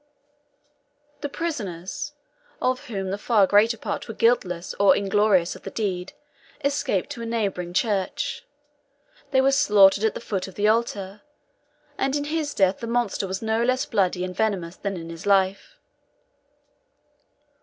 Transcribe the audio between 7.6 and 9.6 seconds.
church: they were